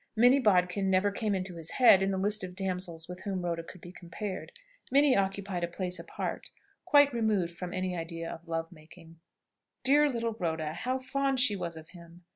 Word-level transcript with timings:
Minnie 0.15 0.39
Bodkin 0.39 0.89
never 0.89 1.11
came 1.11 1.35
into 1.35 1.57
his 1.57 1.69
head 1.73 2.01
in 2.01 2.09
the 2.09 2.17
list 2.17 2.43
of 2.43 2.55
damsels 2.55 3.07
with 3.07 3.21
whom 3.21 3.45
Rhoda 3.45 3.61
could 3.61 3.81
be 3.81 3.91
compared. 3.91 4.51
Minnie 4.91 5.15
occupied 5.15 5.63
a 5.63 5.67
place 5.67 5.99
apart, 5.99 6.49
quite 6.85 7.13
removed 7.13 7.55
from 7.55 7.71
any 7.71 7.95
idea 7.95 8.27
of 8.27 8.47
love 8.47 8.71
making. 8.71 9.19
Dear 9.83 10.09
Little 10.09 10.33
Rhoda! 10.39 10.73
How 10.73 10.97
fond 10.97 11.39
she 11.39 11.55
was 11.55 11.77
of 11.77 11.89
him! 11.89 12.23